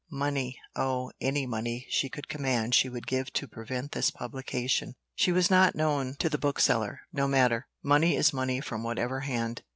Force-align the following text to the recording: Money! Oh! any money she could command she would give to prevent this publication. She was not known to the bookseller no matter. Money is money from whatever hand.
Money! 0.09 0.59
Oh! 0.75 1.11
any 1.21 1.45
money 1.45 1.85
she 1.91 2.09
could 2.09 2.27
command 2.27 2.73
she 2.73 2.89
would 2.89 3.05
give 3.05 3.31
to 3.33 3.47
prevent 3.47 3.91
this 3.91 4.09
publication. 4.09 4.95
She 5.13 5.31
was 5.31 5.51
not 5.51 5.75
known 5.75 6.15
to 6.15 6.27
the 6.27 6.39
bookseller 6.39 7.01
no 7.13 7.27
matter. 7.27 7.67
Money 7.83 8.15
is 8.15 8.33
money 8.33 8.61
from 8.61 8.81
whatever 8.81 9.19
hand. 9.19 9.61